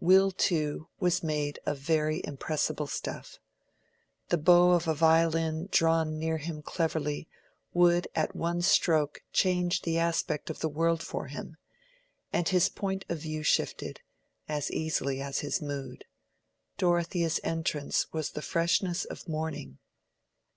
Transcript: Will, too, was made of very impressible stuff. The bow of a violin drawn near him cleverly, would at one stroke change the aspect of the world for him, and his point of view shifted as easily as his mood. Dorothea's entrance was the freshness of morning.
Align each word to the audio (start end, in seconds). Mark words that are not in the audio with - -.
Will, 0.00 0.32
too, 0.32 0.88
was 0.98 1.22
made 1.22 1.60
of 1.64 1.78
very 1.78 2.20
impressible 2.24 2.88
stuff. 2.88 3.38
The 4.28 4.36
bow 4.36 4.72
of 4.72 4.88
a 4.88 4.94
violin 4.94 5.68
drawn 5.70 6.18
near 6.18 6.38
him 6.38 6.62
cleverly, 6.62 7.28
would 7.72 8.08
at 8.12 8.34
one 8.34 8.60
stroke 8.62 9.22
change 9.32 9.82
the 9.82 9.96
aspect 9.98 10.50
of 10.50 10.58
the 10.58 10.68
world 10.68 11.00
for 11.00 11.26
him, 11.28 11.58
and 12.32 12.48
his 12.48 12.68
point 12.68 13.04
of 13.08 13.18
view 13.20 13.44
shifted 13.44 14.00
as 14.48 14.68
easily 14.72 15.22
as 15.22 15.38
his 15.46 15.62
mood. 15.62 16.06
Dorothea's 16.76 17.38
entrance 17.44 18.12
was 18.12 18.30
the 18.30 18.42
freshness 18.42 19.04
of 19.04 19.28
morning. 19.28 19.78